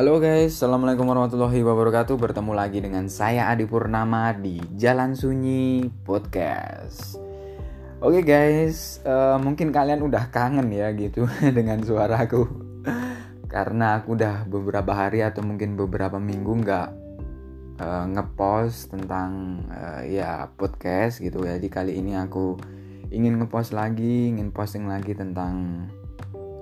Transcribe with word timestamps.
Halo 0.00 0.16
guys, 0.16 0.56
Assalamualaikum 0.56 1.04
warahmatullahi 1.12 1.60
wabarakatuh. 1.60 2.16
Bertemu 2.16 2.56
lagi 2.56 2.80
dengan 2.80 3.04
saya 3.12 3.52
Adi 3.52 3.68
Purnama 3.68 4.32
di 4.32 4.56
Jalan 4.72 5.12
Sunyi 5.12 5.92
Podcast. 6.08 7.20
Oke 8.00 8.24
guys, 8.24 9.04
uh, 9.04 9.36
mungkin 9.36 9.68
kalian 9.68 10.00
udah 10.00 10.32
kangen 10.32 10.72
ya 10.72 10.88
gitu 10.96 11.28
dengan 11.60 11.84
suaraku. 11.84 12.48
Karena 13.44 14.00
aku 14.00 14.16
udah 14.16 14.48
beberapa 14.48 14.96
hari 14.96 15.20
atau 15.20 15.44
mungkin 15.44 15.76
beberapa 15.76 16.16
minggu 16.16 16.64
nggak 16.64 16.88
uh, 17.84 18.08
ngepost 18.08 18.96
tentang 18.96 19.60
uh, 19.68 20.00
ya 20.00 20.48
podcast 20.56 21.20
gitu. 21.20 21.44
Jadi 21.44 21.68
kali 21.68 22.00
ini 22.00 22.16
aku 22.16 22.56
ingin 23.12 23.36
ngepost 23.36 23.76
lagi, 23.76 24.32
ingin 24.32 24.48
posting 24.48 24.88
lagi 24.88 25.12
tentang 25.12 25.84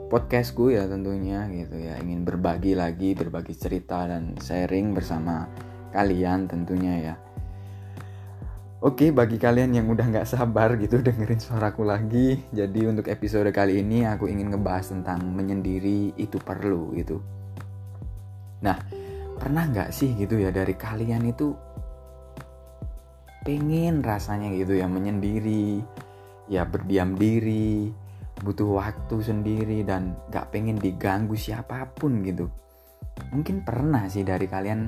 podcastku 0.09 0.73
ya 0.73 0.89
tentunya 0.89 1.45
gitu 1.53 1.77
ya. 1.77 2.01
Ingin 2.01 2.25
berbagi 2.25 2.73
lagi 2.73 3.13
berbagi 3.13 3.53
cerita 3.53 4.09
dan 4.09 4.35
sharing 4.41 4.97
bersama 4.97 5.45
kalian 5.93 6.49
tentunya 6.49 6.95
ya. 7.13 7.15
Oke 8.81 9.11
bagi 9.11 9.37
kalian 9.37 9.75
yang 9.77 9.87
udah 9.93 10.09
nggak 10.09 10.29
sabar 10.29 10.79
gitu 10.81 11.03
dengerin 11.07 11.43
suaraku 11.43 11.83
lagi 11.83 12.39
Jadi 12.55 12.87
untuk 12.87 13.11
episode 13.11 13.51
kali 13.51 13.83
ini 13.83 14.07
aku 14.07 14.31
ingin 14.31 14.55
ngebahas 14.55 14.97
tentang 14.97 15.29
menyendiri 15.29 16.17
itu 16.17 16.41
perlu 16.41 16.97
gitu. 16.97 17.21
Nah 18.65 18.81
pernah 19.37 19.69
nggak 19.69 19.93
sih 19.93 20.17
gitu 20.17 20.41
ya 20.41 20.49
dari 20.51 20.73
kalian 20.73 21.29
itu 21.29 21.53
Pengen 23.45 24.01
rasanya 24.03 24.51
gitu 24.57 24.77
ya 24.79 24.89
menyendiri 24.89 25.85
Ya 26.49 26.65
berdiam 26.65 27.13
diri 27.13 27.93
butuh 28.43 28.79
waktu 28.79 29.17
sendiri 29.19 29.83
dan 29.83 30.15
gak 30.31 30.55
pengen 30.55 30.79
diganggu 30.79 31.35
siapa 31.35 31.91
pun 31.95 32.23
gitu. 32.23 32.47
Mungkin 33.35 33.67
pernah 33.67 34.07
sih 34.07 34.23
dari 34.23 34.47
kalian 34.47 34.87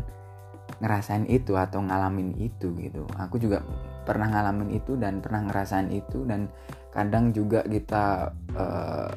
ngerasain 0.79 1.27
itu 1.27 1.59
atau 1.59 1.83
ngalamin 1.83 2.39
itu 2.39 2.71
gitu. 2.79 3.03
Aku 3.19 3.43
juga 3.43 3.61
pernah 4.07 4.31
ngalamin 4.31 4.71
itu 4.79 4.95
dan 4.95 5.19
pernah 5.19 5.45
ngerasain 5.51 5.91
itu 5.91 6.23
dan 6.25 6.47
kadang 6.95 7.35
juga 7.35 7.67
kita 7.67 8.31
uh, 8.55 9.11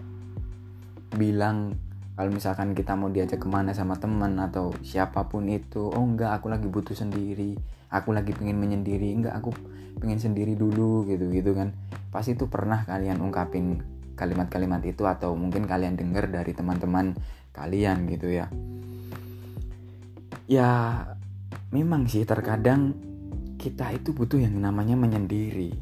bilang 1.14 1.78
kalau 2.18 2.30
misalkan 2.34 2.73
kita 2.73 2.94
mau 2.97 3.09
diajak 3.09 3.42
ke 3.42 3.50
mana 3.50 3.73
sama 3.73 3.97
teman 3.97 4.38
atau 4.38 4.73
siapa 4.86 5.25
pun 5.30 5.50
itu 5.50 5.90
oh 5.90 6.03
enggak 6.03 6.42
aku 6.42 6.50
lagi 6.50 6.70
butuh 6.70 6.94
sendiri 6.94 7.58
aku 7.94 8.09
lagi 8.12 8.34
pengen 8.34 8.58
menyendiri. 8.58 9.14
Enggak 9.14 9.38
aku 9.38 9.53
pengen 10.02 10.18
sendiri 10.18 10.58
dulu 10.58 11.06
gitu 11.06 11.30
gitu 11.30 11.53
kan. 11.53 11.78
Pasti 12.09 12.34
itu 12.34 12.50
pernah 12.50 12.81
kalian 12.84 13.22
ungkapin 13.22 13.80
kalimat-kalimat 14.24 14.80
itu 14.88 15.04
atau 15.04 15.36
mungkin 15.36 15.68
kalian 15.68 16.00
dengar 16.00 16.32
dari 16.32 16.56
teman-teman 16.56 17.12
kalian 17.52 18.08
gitu 18.08 18.32
ya. 18.32 18.48
Ya 20.48 20.72
memang 21.76 22.08
sih 22.08 22.24
terkadang 22.24 22.96
kita 23.60 23.92
itu 23.92 24.16
butuh 24.16 24.40
yang 24.40 24.56
namanya 24.64 24.96
menyendiri. 24.96 25.76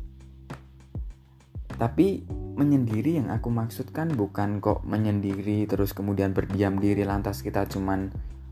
Tapi 1.77 2.25
menyendiri 2.57 3.21
yang 3.21 3.29
aku 3.29 3.53
maksudkan 3.53 4.09
bukan 4.13 4.57
kok 4.57 4.81
menyendiri 4.85 5.65
terus 5.69 5.93
kemudian 5.93 6.33
berdiam 6.33 6.81
diri 6.81 7.05
lantas 7.05 7.45
kita 7.45 7.69
cuman 7.69 8.09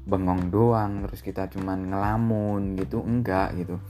bengong 0.10 0.50
doang 0.50 1.06
terus 1.06 1.22
kita 1.22 1.50
cuman 1.50 1.90
ngelamun 1.90 2.78
gitu 2.78 3.02
enggak 3.02 3.58
gitu. 3.58 3.82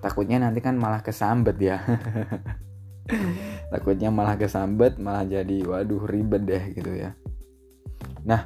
Takutnya 0.00 0.42
nanti 0.42 0.64
kan 0.64 0.80
malah 0.80 1.04
kesambet 1.04 1.56
ya 1.62 1.78
takutnya 3.72 4.12
malah 4.12 4.36
kesambet 4.36 5.00
malah 5.00 5.24
jadi 5.24 5.64
waduh 5.64 6.04
ribet 6.04 6.44
deh 6.44 6.64
gitu 6.76 6.92
ya. 6.92 7.16
Nah 8.28 8.44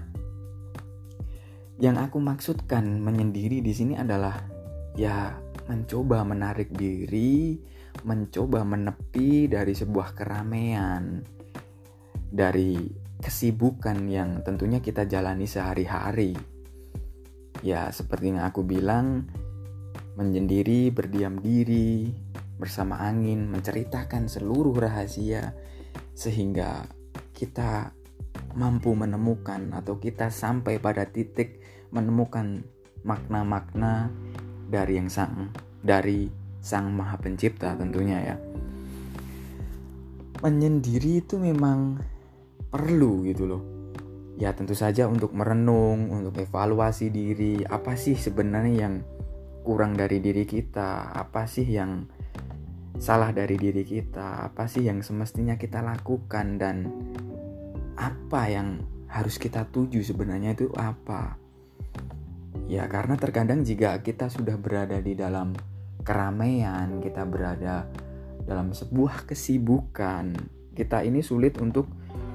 yang 1.83 1.99
aku 1.99 2.23
maksudkan 2.23 3.03
menyendiri 3.03 3.59
di 3.59 3.73
sini 3.75 3.99
adalah 3.99 4.39
ya 4.95 5.35
mencoba 5.67 6.23
menarik 6.23 6.71
diri 6.73 7.59
mencoba 8.07 8.63
menepi 8.63 9.51
dari 9.51 9.75
sebuah 9.75 10.15
keramaian 10.15 11.21
dari 12.31 12.87
kesibukan 13.19 14.07
yang 14.07 14.45
tentunya 14.45 14.79
kita 14.79 15.09
jalani 15.09 15.49
sehari-hari. 15.49 16.37
Ya 17.65 17.89
seperti 17.89 18.37
yang 18.37 18.45
aku 18.45 18.63
bilang 18.63 19.27
menyendiri 20.17 20.93
berdiam 20.93 21.41
diri 21.41 22.13
bersama 22.57 23.01
angin 23.05 23.53
menceritakan 23.53 24.29
seluruh 24.33 24.73
rahasia 24.77 25.53
sehingga 26.17 26.89
kita 27.37 27.93
mampu 28.57 28.97
menemukan 28.97 29.77
atau 29.77 30.01
kita 30.01 30.33
sampai 30.33 30.81
pada 30.81 31.05
titik 31.05 31.61
menemukan 31.93 32.65
makna-makna 33.05 34.09
dari 34.67 34.99
yang 34.99 35.13
sang 35.13 35.53
dari 35.85 36.27
sang 36.59 36.91
maha 36.91 37.21
pencipta 37.21 37.77
tentunya 37.79 38.35
ya. 38.35 38.37
Menyendiri 40.43 41.23
itu 41.23 41.39
memang 41.39 42.01
perlu 42.73 43.23
gitu 43.29 43.45
loh. 43.47 43.63
Ya 44.37 44.53
tentu 44.53 44.77
saja 44.77 45.09
untuk 45.09 45.33
merenung 45.33 46.13
untuk 46.13 46.37
evaluasi 46.45 47.09
diri 47.09 47.65
apa 47.65 47.97
sih 47.97 48.19
sebenarnya 48.19 48.75
yang 48.77 48.95
kurang 49.65 49.97
dari 49.97 50.21
diri 50.21 50.45
kita? 50.45 51.15
Apa 51.15 51.49
sih 51.49 51.65
yang 51.65 52.05
salah 52.97 53.33
dari 53.33 53.61
diri 53.61 53.85
kita, 53.85 54.49
apa 54.53 54.65
sih 54.69 54.89
yang 54.89 55.05
semestinya 55.05 55.61
kita 55.61 55.85
lakukan 55.85 56.57
dan 56.57 56.89
apa 57.97 58.43
yang 58.49 58.81
harus 59.09 59.37
kita 59.41 59.69
tuju 59.69 60.01
sebenarnya 60.05 60.57
itu 60.57 60.69
apa. 60.77 61.37
Ya 62.67 62.89
karena 62.91 63.15
terkadang 63.15 63.63
jika 63.63 64.01
kita 64.03 64.33
sudah 64.33 64.59
berada 64.59 64.99
di 64.99 65.15
dalam 65.15 65.55
keramaian, 66.03 66.99
kita 66.99 67.23
berada 67.29 67.87
dalam 68.47 68.73
sebuah 68.73 69.29
kesibukan, 69.29 70.35
kita 70.73 71.05
ini 71.05 71.21
sulit 71.21 71.59
untuk 71.63 71.87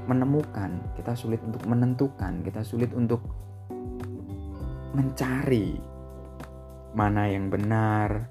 menemukan, 0.09 0.94
kita 0.97 1.13
sulit 1.13 1.41
untuk 1.45 1.63
menentukan, 1.67 2.41
kita 2.41 2.61
sulit 2.66 2.89
untuk 2.94 3.21
mencari 4.91 5.79
mana 6.91 7.31
yang 7.31 7.47
benar, 7.47 8.27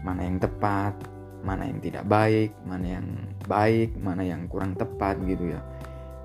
mana 0.00 0.24
yang 0.24 0.40
tepat, 0.40 1.11
mana 1.42 1.66
yang 1.66 1.78
tidak 1.82 2.06
baik, 2.06 2.54
mana 2.64 2.98
yang 2.98 3.06
baik, 3.44 3.98
mana 3.98 4.22
yang 4.22 4.46
kurang 4.46 4.78
tepat 4.78 5.18
gitu 5.26 5.52
ya. 5.52 5.60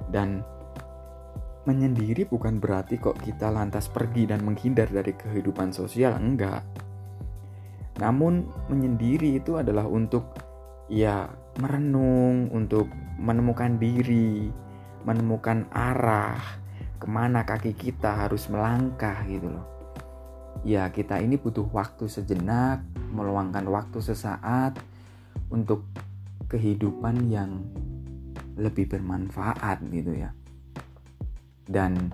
Dan 0.08 0.46
menyendiri 1.68 2.24
bukan 2.32 2.64
berarti 2.64 2.96
kok 2.96 3.20
kita 3.20 3.52
lantas 3.52 3.92
pergi 3.92 4.24
dan 4.30 4.46
menghindar 4.46 4.88
dari 4.88 5.12
kehidupan 5.12 5.76
sosial, 5.76 6.16
enggak. 6.16 6.64
Namun 8.00 8.48
menyendiri 8.72 9.36
itu 9.42 9.60
adalah 9.60 9.84
untuk 9.84 10.32
ya 10.88 11.28
merenung, 11.60 12.48
untuk 12.56 12.88
menemukan 13.20 13.76
diri, 13.76 14.48
menemukan 15.04 15.68
arah, 15.74 16.40
ke 16.98 17.08
mana 17.10 17.44
kaki 17.44 17.76
kita 17.76 18.26
harus 18.26 18.48
melangkah 18.48 19.26
gitu 19.28 19.52
loh. 19.52 19.68
Ya 20.64 20.90
kita 20.90 21.22
ini 21.22 21.36
butuh 21.36 21.68
waktu 21.70 22.08
sejenak, 22.08 22.82
meluangkan 23.12 23.68
waktu 23.68 24.00
sesaat, 24.00 24.80
untuk 25.54 25.88
kehidupan 26.48 27.30
yang 27.30 27.64
lebih 28.58 28.90
bermanfaat 28.90 29.86
gitu 29.92 30.18
ya. 30.18 30.32
Dan 31.68 32.12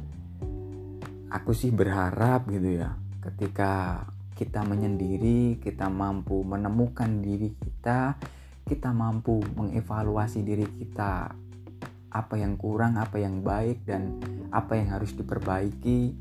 aku 1.34 1.50
sih 1.58 1.74
berharap 1.74 2.46
gitu 2.46 2.78
ya 2.78 2.94
ketika 3.18 4.06
kita 4.38 4.62
menyendiri 4.62 5.58
kita 5.58 5.90
mampu 5.90 6.46
menemukan 6.46 7.10
diri 7.26 7.58
kita 7.58 8.14
kita 8.70 8.94
mampu 8.94 9.42
mengevaluasi 9.58 10.46
diri 10.46 10.70
kita 10.78 11.34
apa 12.14 12.36
yang 12.38 12.54
kurang 12.54 13.02
apa 13.02 13.18
yang 13.18 13.42
baik 13.42 13.82
dan 13.90 14.22
apa 14.54 14.78
yang 14.78 14.94
harus 14.94 15.18
diperbaiki 15.18 16.14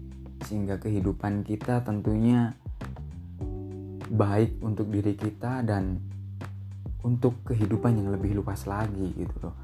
sehingga 0.49 0.81
kehidupan 0.81 1.45
kita 1.45 1.85
tentunya 1.85 2.57
baik 4.09 4.65
untuk 4.65 4.89
diri 4.89 5.13
kita 5.13 5.61
dan 5.61 6.01
untuk 7.03 7.43
kehidupan 7.47 7.99
yang 7.99 8.09
lebih 8.15 8.39
luas 8.39 8.67
lagi 8.67 9.15
gitu 9.15 9.37
loh. 9.43 9.55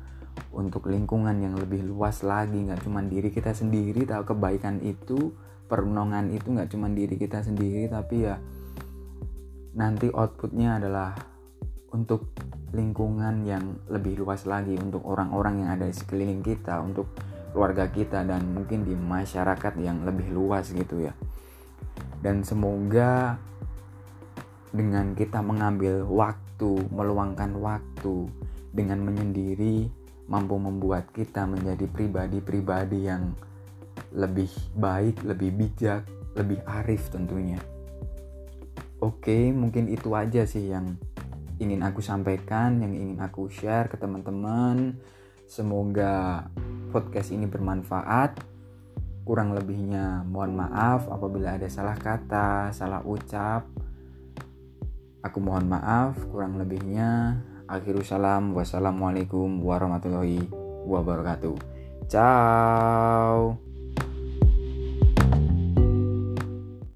Untuk 0.55 0.87
lingkungan 0.87 1.35
yang 1.43 1.59
lebih 1.59 1.83
luas 1.83 2.23
lagi 2.23 2.59
nggak 2.59 2.87
cuma 2.87 3.03
diri 3.03 3.31
kita 3.35 3.51
sendiri 3.55 4.07
tahu 4.07 4.35
kebaikan 4.35 4.79
itu 4.83 5.35
permenongan 5.67 6.31
itu 6.31 6.55
nggak 6.55 6.71
cuma 6.71 6.89
diri 6.89 7.19
kita 7.19 7.45
sendiri 7.45 7.91
tapi 7.91 8.25
ya 8.25 8.41
nanti 9.77 10.09
outputnya 10.09 10.81
adalah 10.81 11.13
untuk 11.93 12.33
lingkungan 12.73 13.45
yang 13.49 13.81
lebih 13.89 14.21
luas 14.21 14.45
lagi 14.45 14.77
untuk 14.77 15.05
orang-orang 15.09 15.65
yang 15.65 15.71
ada 15.77 15.89
di 15.89 15.95
sekeliling 15.95 16.45
kita 16.45 16.81
untuk 16.81 17.09
keluarga 17.53 17.89
kita 17.89 18.25
dan 18.29 18.45
mungkin 18.53 18.85
di 18.85 18.93
masyarakat 18.93 19.81
yang 19.81 20.05
lebih 20.05 20.29
luas 20.31 20.69
gitu 20.69 21.01
ya. 21.01 21.17
Dan 22.21 22.45
semoga 22.45 23.41
dengan 24.73 25.17
kita 25.17 25.41
mengambil 25.41 26.05
waktu, 26.05 26.85
meluangkan 26.93 27.57
waktu 27.57 28.29
dengan 28.73 29.01
menyendiri 29.03 29.89
mampu 30.29 30.61
membuat 30.61 31.09
kita 31.17 31.49
menjadi 31.49 31.89
pribadi-pribadi 31.89 33.09
yang 33.09 33.33
lebih 34.13 34.53
baik, 34.77 35.25
lebih 35.25 35.51
bijak, 35.57 36.05
lebih 36.37 36.61
arif 36.69 37.09
tentunya. 37.09 37.59
Oke, 39.01 39.55
mungkin 39.55 39.89
itu 39.89 40.13
aja 40.13 40.45
sih 40.45 40.69
yang 40.75 40.99
ingin 41.59 41.81
aku 41.83 42.05
sampaikan, 42.05 42.79
yang 42.83 42.93
ingin 42.93 43.19
aku 43.23 43.49
share 43.49 43.89
ke 43.89 43.97
teman-teman. 43.97 44.99
Semoga 45.49 46.45
podcast 46.93 47.33
ini 47.33 47.49
bermanfaat. 47.49 48.43
Kurang 49.25 49.53
lebihnya 49.57 50.25
mohon 50.29 50.57
maaf 50.57 51.09
apabila 51.09 51.57
ada 51.57 51.69
salah 51.71 51.97
kata, 51.97 52.75
salah 52.75 53.01
ucap. 53.05 53.78
Aku 55.27 55.43
mohon 55.43 55.67
maaf, 55.67 56.15
kurang 56.31 56.57
lebihnya. 56.63 57.43
Akhirul 57.69 58.07
salam, 58.07 58.55
wassalamualaikum 58.57 59.61
warahmatullahi 59.61 60.47
wabarakatuh. 60.89 61.57
Ciao. 62.09 63.68